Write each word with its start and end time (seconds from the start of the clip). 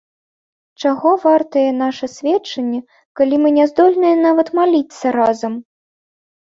Чаго 0.83 1.11
вартае 1.25 1.67
наша 1.83 2.05
сведчанне, 2.15 2.81
калі 3.23 3.35
мы 3.45 3.55
не 3.61 3.65
здольныя 3.75 4.15
нават 4.27 4.47
маліцца 4.61 5.17
разам? 5.23 5.53